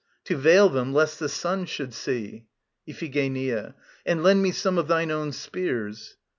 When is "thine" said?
4.87-5.11